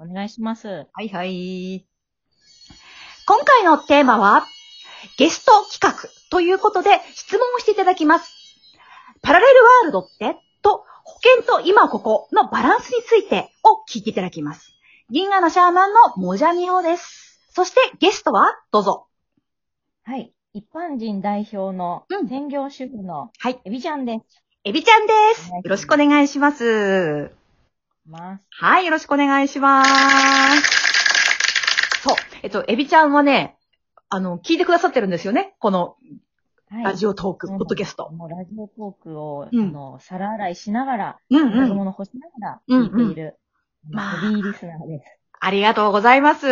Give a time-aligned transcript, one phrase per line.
[0.00, 0.86] お願いします。
[0.92, 1.86] はいはい。
[3.26, 4.46] 今回のテーマは、
[5.18, 8.32] ゲスト企画ということで質問をしていただきます。
[9.20, 10.36] パラレルワールドって？
[10.62, 14.72] と、保険と今ここのバランスについてを聞いていただきます。
[15.10, 17.38] 銀河のシャーマンのモジャミホです。
[17.52, 18.58] そしてゲストは？
[18.72, 19.06] どうぞ。
[20.04, 20.32] はい。
[20.54, 23.60] 一般人代表のうん専業主婦のはい。
[23.64, 24.42] エビちゃんです。
[24.64, 25.50] エビちゃんです。
[25.50, 27.32] はいよろしくお願いします。
[28.06, 28.44] ます。
[28.50, 29.90] はい、よろしくお願いします。
[32.02, 32.16] そう。
[32.42, 33.56] えっと、エビちゃんはね、
[34.08, 35.54] あの、聞いてくださってるんですよね？
[35.58, 35.96] この
[36.70, 36.84] はい。
[36.84, 38.10] ラジオトーク、うんポッドキャスト。
[38.10, 41.76] もうラジオトークを、うんあの、皿洗いしながら、うん食べうん。
[41.76, 43.38] 物干しながら聞いている、
[43.90, 45.04] まあヘビーリスナーです。
[45.40, 46.46] ありがとうございます。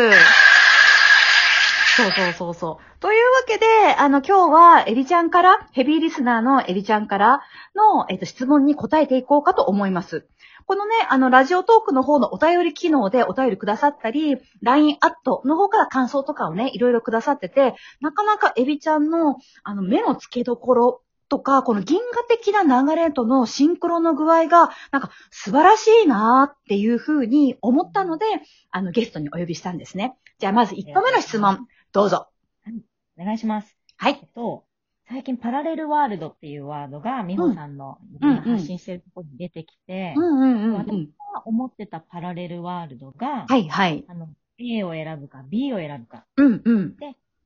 [1.97, 3.01] そうそうそうそう。
[3.01, 3.67] というわけで、
[3.98, 7.41] あの、今日はエビちゃんから、ヘビーリスナーのエビちゃんから
[7.75, 10.28] の、えっと、質問に答えていこうかと思います。
[10.69, 28.27] このね、あの、ラジオトークの方のお便り機能でお便りくださったり、LINE アットの方から感想とかをね、いろいろくださってて、なかなかエビちゃんの、あの、目の付けどころとか、この銀河的な流れとのシンクロの具合が、なんか素晴らしいなーっていうふうに思ったので、
[28.70, 30.19] あの、ゲストにお呼びしたんですね。
[30.39, 32.29] じゃあ、まず1個目の質問、どうぞ。
[33.19, 33.75] お願いします。
[33.97, 34.27] はいえ。
[34.27, 34.64] っと、
[35.11, 41.11] 最近パラレルワールドっていうワードが、美穂さんの発信してるところに出てきて、うんうんうんうん。
[41.45, 44.05] 思ってたパラレルワールドが、はいはい。
[44.09, 46.27] あの、A を選ぶか B を選ぶか。
[46.37, 46.97] うんうん。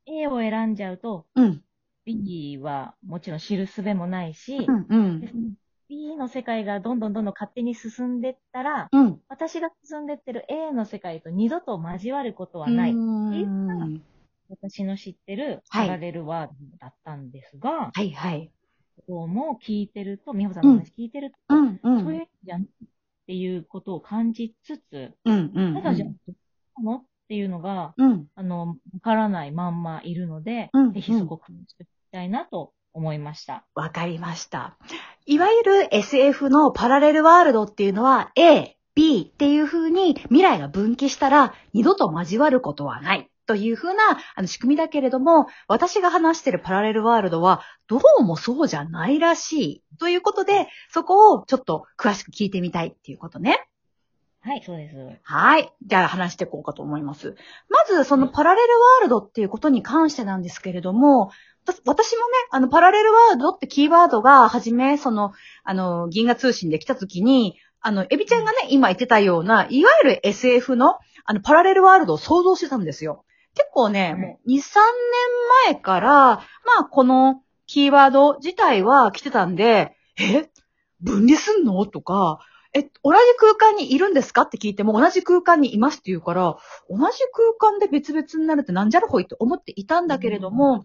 [0.06, 1.62] A を選んじゃうと、うん。
[2.04, 5.54] B はもちろん知る術もないし、うんうん
[5.88, 9.20] B の世界がどんどんどんどん勝手に進んでったら、うん。
[9.28, 12.92] 私が進んでってる A の世界と二度と交わることはない。
[12.92, 14.02] うん
[14.48, 18.50] 私の知ってるはいパラレルワールドだったんですが、はいはい。
[19.06, 22.04] どうも聞いてると、美穂さんの話聞いてると、うんうん。
[22.04, 22.66] そういう意味じゃん
[23.22, 25.74] っていうことを感じつつ、うんうん。
[25.74, 26.34] ただじゃあ、ど
[26.80, 26.96] うなの？
[26.98, 28.26] っていうのが、うん。
[28.34, 33.64] あの、わからないまんまいるので、うんぜひそこを感じておきたいなと思いました。
[33.74, 34.76] わかりました。
[35.24, 43.31] いわゆる SF のパラレルワールドっていうのは A、B っていう風に未来が分岐したら二度と交わることはない。
[43.52, 49.84] という風なあの仕組みだけれども、私が話してるパラレルワールドはどうもそうじゃないらしい。
[50.00, 53.68] ということで、そこをちょっと詳しく聞いてみたいっていうことね。
[54.40, 54.96] はい、そうです。
[55.22, 55.70] はい。
[55.86, 57.36] じゃあ話していこうかと思います。
[57.68, 61.30] まず、そのパラレルワールドっていうことに関してなんですけれども、わ
[61.84, 73.24] 私もね、あの、パラレルワールドってキーワードが、はじめ、その、あの、銀河通信で来た時に、あの、エビちゃんがね、今言ってたような、いわゆる SF の、あの、パラレルワールドを想像してたんですよ。
[73.54, 74.14] 結構ね、はい。
[74.16, 74.58] もう、2、3
[75.66, 76.42] 年前から、ま
[76.80, 80.48] あ、このキーワード自体は来てたんで、え？
[81.00, 81.84] 分離すんの？
[81.86, 82.38] とか、
[82.74, 84.42] え、同じ空間にいるんですか？
[84.42, 86.56] って聞いても、同じ空間にいますって言うから、
[86.88, 87.02] 同じ
[87.32, 90.84] 空間で別々になるってなんじゃらほいって思っていたんだけれども、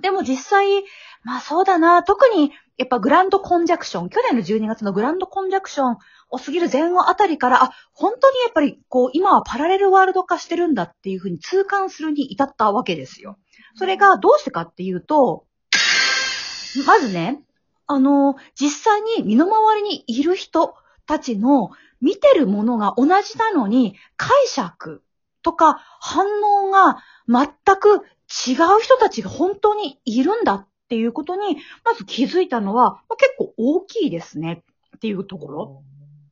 [0.00, 0.84] でも実際、
[1.22, 5.96] まあそうだな、特にやっぱグランドコンジャクション、去年の12月のグランドコンジャクション
[6.30, 13.38] を過ぎる前後あたりから、あ、本当にやっぱりこう今はパラレルワールド化してるんだっていうふうに痛感するに至ったわけですよ。
[13.76, 15.46] それがどうしてかっていうと、
[16.86, 17.42] まずね、
[17.86, 20.74] あの、実際に身の回りにいる人
[21.06, 25.02] たちの見てるものが同じなのに解釈
[25.42, 28.02] とか反応が全く
[28.46, 34.64] 違う人たちが本当にいるんだっていうことに、まず気づいたのは、まあ結構大きいですね
[34.96, 35.82] っていうところ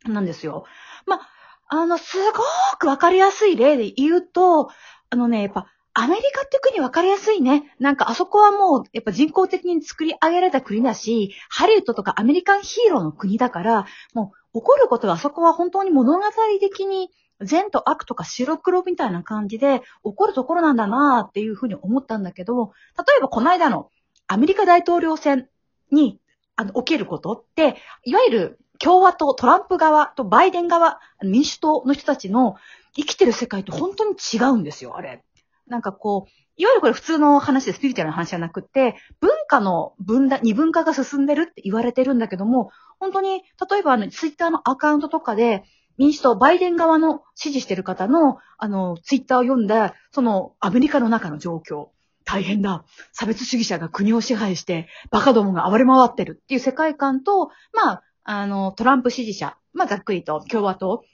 [0.05, 0.65] なんですよ。
[1.07, 1.29] まあ、
[1.69, 4.71] あの、すごくわかりやすい例で言うと、
[5.11, 7.75] あのね、やっぱ、アメリカって国わかりやすいね。
[7.79, 16.25] なんかあそこはもう、やっぱ人工的に作り上げられた国だし、ハリウッドとかアメリカンヒーローの国だから、もう起こることがあそこは本当に物語
[16.61, 17.11] 的に
[17.45, 23.91] 善と悪とか白黒みたいな感じで起こるところなんだなっていうふうに思ったんだけど、例えばこの間の
[24.27, 25.49] アメリカ大統領選
[25.91, 26.21] に
[26.57, 32.57] あの起きることって、いわゆる共和党、トランプ側とバイデン側、民主党の人たちの
[32.97, 35.23] 生きてる世界と本当に違うんですよ、あれ。
[35.69, 45.65] なんかこう、いわゆるこれ普通の話でスピリチュアルな話じゃなくて、文化の分断、二分化が進んでるって言われてるんだけども、本当に、例えばあの、ツイッターのアカウントとかで、
[45.99, 51.89] 民主党、バイデン側の支持してる方の、あの、ツイッターを読んだ、その、アメリカの中の状況。
[52.25, 52.85] 大変だ。
[53.13, 61.05] 差別主義者が国を支配して、バカどもが暴れ回ってるっていう世界観と、まあ、あの、トランプ支持者、まあ、ざっくりと共和党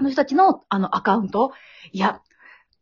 [0.00, 1.52] の人たちの、あの、アカウント。
[1.92, 2.20] いや、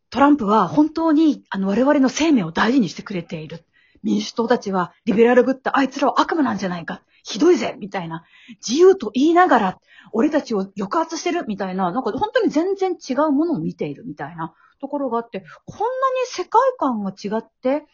[0.09, 3.65] トランプは本当に、あの、我々の生命を大事にしてくれている。
[4.07, 7.01] 民主党たちはリベラルぶったあいつらは悪魔なんじゃないか。
[7.23, 8.23] ひどいぜみたいな。
[8.65, 9.79] 自由と言いながら、
[10.13, 15.89] 俺たちを抑圧してるみたいな、なんか本当に全然違うものを見ているみたいなところがあって、こんなに
[16.27, 17.85] 世界観が違って、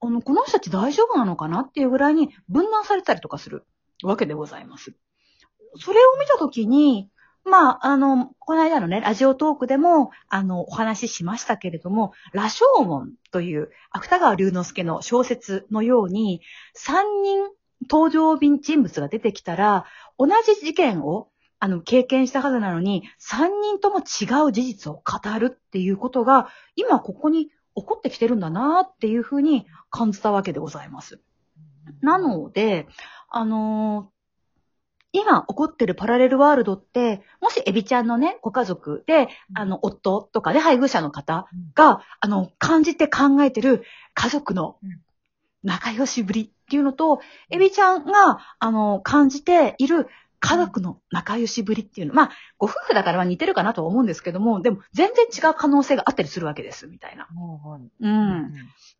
[0.00, 3.66] あの、この人たち大丈夫なのかなっていうぐらいに分断されたりとかする
[4.02, 4.94] わけでございます。
[5.76, 7.10] それを見たときに、
[7.44, 16.42] まあ、あの、この間のね、ラジオトークでも、あの、お話ししましたけれども、羅生門という、芥川龍之介の小説のように、
[16.74, 17.40] 三人
[17.88, 19.86] 登場人物が出てきたら、
[20.18, 21.28] 同じ事件を、
[21.60, 31.20] あの、経験したはずなのに、三人とも違う事実を語るっていうことが、今ここに起こってきてるんだなっていうふうに感じたわけでございます。
[32.00, 32.86] なので、
[33.30, 34.10] あの
[35.12, 43.84] 今起こってるパラレルワールドって、もしエビちゃんのね、ご家族で、あの、夫とかで配偶者の方が、あの、感じて考えてる
[44.14, 45.00] 家族のうん。
[45.62, 47.20] 仲良しぶりっていうのと、
[47.50, 50.08] エビちゃんが、あの、感じている
[50.40, 52.14] 家族の仲良しぶりっていうの。
[52.14, 57.26] まあ、ご夫婦だからは似てるかなとは思うんですけども、でも全然違う可能性があったりするわけです、みたいな。
[58.00, 58.52] うん。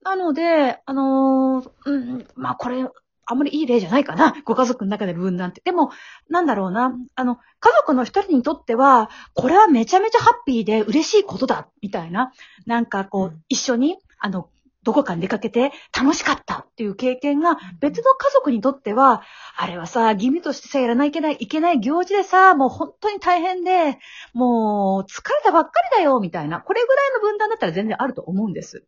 [0.02, 2.84] なので、あのーうん、まあこれ、
[3.30, 4.34] あんまりいい例じゃないかな。
[4.44, 5.60] ご家族の中での分断って。
[5.62, 5.90] でも、
[6.30, 6.94] なんだろうな。
[7.14, 12.32] あの、家族の一人にとっては、これはめちゃめちゃハッピーで嬉しいことだ、みたいな。
[12.66, 14.48] なんかこう、うん一緒に、あの、
[14.84, 19.22] どこかに出かけて楽しかったっていう経験が別の家族にとっては、
[19.56, 23.98] あれはさ、義務としてさ、やらないといけない、いけない行事でさ、もう本当に大変で、
[24.32, 26.60] もう疲れたばっかりだよ、みたいな。
[26.60, 28.84] これぐらいの分断だったら全然あると思うんです。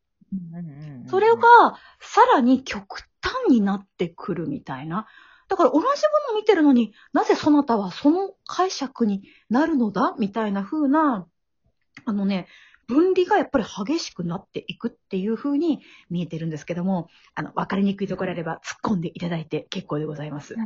[1.09, 1.39] それが、
[1.99, 5.07] さらに極端になってくるみたいな。
[5.49, 5.89] だから同じも
[6.29, 11.27] のを見てるのになぜそなたはその解釈になるのだみたいな風な、
[12.05, 12.47] あのね、
[12.87, 20.57] 分離がやっぱり激しくなっていくっていう風に見えてるんですけども、あの、わかりにくいところあれば突っ込んでいただいて結構でございます。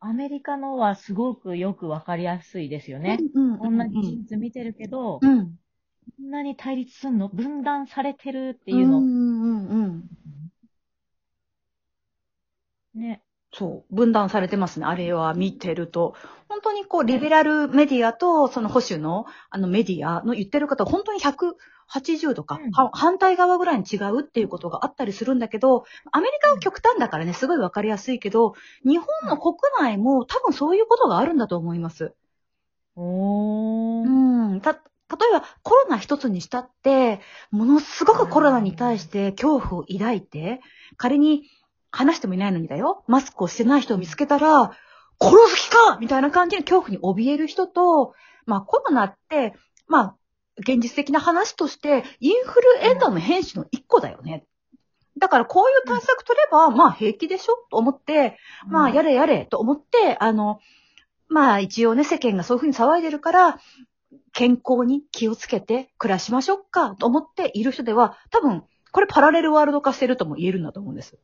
[0.00, 3.18] アメリカのはすごくよくわかりやすいですよね。
[3.34, 5.58] うん同じ事実見てるけど、こうん。
[6.22, 7.28] んなに対立すんの？
[7.28, 8.98] 分断されてるってていうの。
[8.98, 10.04] うんうんうん。
[12.94, 13.22] ね。
[13.52, 14.86] そう、分断されてますね。
[14.86, 16.14] あれは見てると。
[16.48, 28.54] 本当にこう、リベラルメディアと、その保守の、あのメディアの言ってる方、本当に180度か、うんは反対側ぐらいに違うっていうことがあったりするんだけど、アメリカは極端だからね、すごいわかりやすいけど、
[28.84, 32.12] 日本の国内も多分そういうことがあるんだと思います。
[32.96, 34.08] おー。
[34.08, 34.60] うん。
[34.60, 37.20] た、例えばコロナ一つにしたって、
[37.52, 40.60] ものすごくコロナに対して恐怖を抱いて、
[40.96, 41.44] 仮に
[41.94, 44.72] 話してもいないのにだよ、マスクをしてない人を見つけたら、
[45.20, 48.14] 殺す気かみたいな感じの恐怖に怯える人と、
[48.46, 49.54] まあコロナって、
[49.86, 50.16] まあ、
[50.58, 54.44] 現実的な話として、インフルエンザの変種の一個だよね。
[55.18, 57.54] だからこういう対策取れば、まあ平気でしょ？
[57.70, 59.10] と思って、まあ、やれ。
[59.10, 60.58] れやれと思って、あの、
[61.28, 63.58] まあ、一応ね、世間がそういうふうに騒いでるから、
[64.32, 71.16] 健康に気をつけて暮らしましょうかと思っている人では、多分、これパラレルワールド化してるとも言えるんだと思うんです。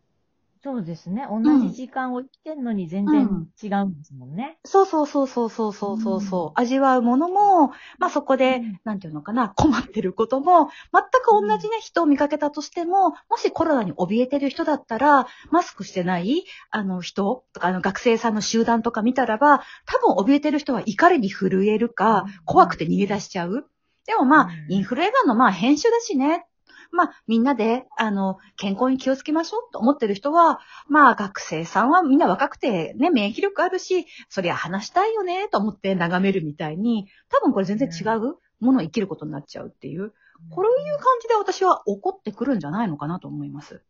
[0.62, 1.26] そうですね。
[1.30, 4.58] 同じ時間を生きてんのに全然違うんですもんね。
[4.66, 7.68] そうそうそうそうそうそうそう、うん、味わうものも、
[7.98, 23.66] まあそこで、なんていうのかな、困ってることも、全く同じね、人を見かけたとしても、もしコロナに怯えてる人だったら、マスクしてない、あの人とか、あの学生さんの集団とか見たらば、多分怯えてる人は怒りに震えるか、怖くて逃げ出しちゃう。
[24.06, 26.44] でもまあ、インフルエンザのまあ編集だしね。
[26.92, 40.12] まあ、みんなで、あの、健康に気をつけましょうと思ってる人は、まあ、学生さんはみんな若くてね、免疫力あるし、そりゃ話したいよね、と思って眺めるみたいに、多分これ全然違うものを生きることになっちゃうっていう、
[40.50, 43.82] こういう感じで私は怒ってくるんじゃないのかなと思います。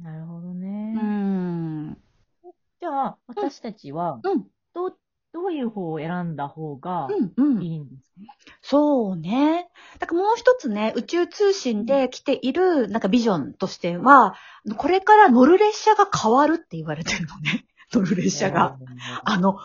[0.00, 0.92] なるほどうね。
[0.94, 1.98] ん。
[2.80, 4.46] じゃあ、私たちは、うん。
[4.74, 4.98] どう、
[5.34, 7.56] どういう方を選んだ方がうん。
[7.56, 7.62] うん。
[7.62, 9.68] いいんですか、そうね。
[9.98, 14.36] だからもう一つね、宇宙通信で来ている、なんかビジョンとしては、
[14.76, 17.66] これから乗る列車が変わるって言われてるのね。
[17.92, 18.78] 乗る列車が。。
[19.24, 19.58] あの、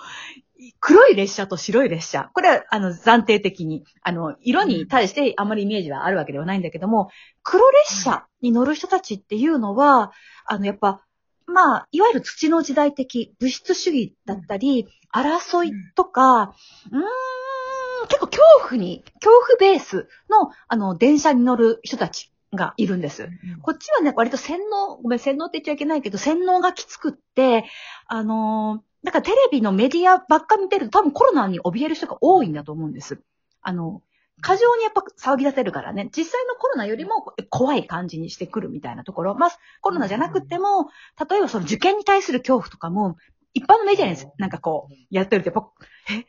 [0.80, 2.32] 黒い列車と白い列車。
[2.34, 7.10] これは、あの、暫定的に、あの、色に対してあまりイメージはあるわけではないんだけども、
[7.44, 10.12] 黒列車に乗る人たちっていうのは、
[10.46, 11.04] あの、やっぱ、
[11.50, 16.54] まあ、いわゆる土の時代的物質主義だったり、争いとか、
[16.92, 23.28] うーん、結構恐怖に、恐怖ベースの、あの、電車に乗る人たちがいるんです。
[23.62, 27.66] こっちはね、割と洗脳、ごめん、洗脳って言っちゃいけないけど、洗脳がきつくって、
[28.08, 33.22] あのー、だからテレビのメディアばっか見てると多分コロナに怯える人が多いんだと思うんです。
[33.62, 34.02] あの、
[34.42, 39.36] 過剰にやっぱ騒ぎ立てるからね、実際のコロナよりも怖い感じにしてくるみたいなところ。
[39.36, 39.50] まあ、
[39.82, 40.90] コロナじゃなくても、
[41.30, 43.18] 例えばその受験に対する恐怖とかも、
[43.54, 45.70] 一般のメディアになんかこう、やってるとやっぱ、
[46.14, 46.26] え、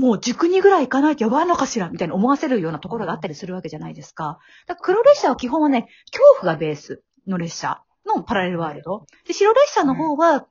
[0.00, 4.38] もう塾にぐらい行かないとやばいのかしらみたいな思わせるようなところがあったりするわけじゃないですか。
[4.66, 9.06] だから黒列車は基本はね、恐怖がベースの列車のパラレルワールド。
[9.26, 10.46] で、白列車の方は、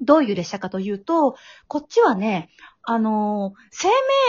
[0.00, 1.36] どういう列車かというと、
[1.68, 2.50] こっちはね、
[2.82, 3.88] あのー生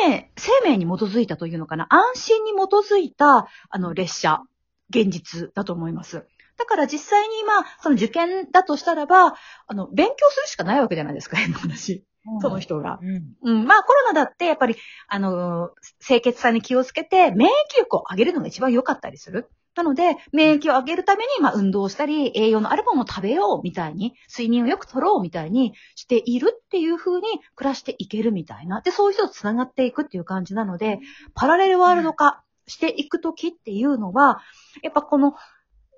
[0.09, 2.55] 命、生命に基づいたというのかな、安心に基
[2.91, 4.43] づいた、あの、列車、
[4.89, 6.27] 現実だと思います。
[6.57, 9.33] だから実際に今、その受験だとしたらば、
[9.67, 12.05] あの、勉強するしかないわけじゃないですか、変な話。
[12.41, 12.99] その人が。
[13.01, 13.33] うん。
[13.41, 14.75] うん、まあコロナだってやっぱり、
[15.07, 19.49] あのー清潔さに気をつけて、免疫力を上げるのが一番良かったりする。
[19.75, 28.81] なので、免疫を上げるために、まあ運動をしたり、栄養のあるものを食べようみたいに、睡眠をよく取ろうみたいにしているっていう風に暮らしていけるみたいな。
[28.81, 30.99] で、そういう人と繋がっていくっていう感じなので、
[31.33, 34.41] パラレルワールド化していくときっていうのは、
[34.83, 35.35] やっぱこの、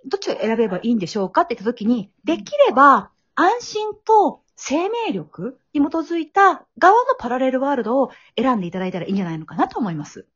[0.05, 10.27] どっちを選べばいいんでしょうかって言ったときに、できれば安心と生命力に基づいた側のパラレルワールドを選んでいただいたらいいんじゃないのかなと思います。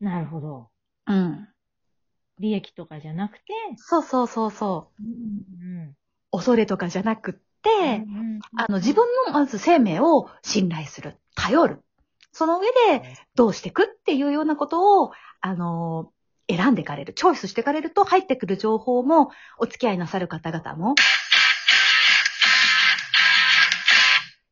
[0.00, 0.70] なるほど。
[1.06, 1.48] うん。
[2.38, 3.44] 利益とかじゃなくて、
[3.76, 5.02] そうそうそうそう。
[5.02, 5.94] うん。
[6.30, 11.16] 恐れとかじゃなくって、うんあの、自分のまず生命を信頼する。
[11.34, 11.82] 頼る。
[12.32, 12.66] その上
[12.98, 16.12] で、どうしていくっていうようなことを、あの、
[16.48, 17.14] 選んでいかれる。
[17.14, 20.94] チョイスしていかれると入ってくる情報も、お付き合いなさる方々も、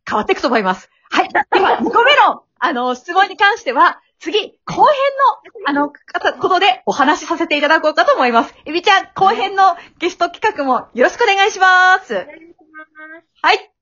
[0.09, 0.89] 変わっていくと思います。
[1.11, 1.29] はい。
[1.29, 4.85] では、2個目の、あの、質問に関しては、次、後編
[5.67, 8.55] の、あの、方ことでお話しさせていただこうかと思います。
[8.65, 12.15] エビちゃん、後編のゲスト企画もよろしくお願いします。
[12.15, 13.74] はい。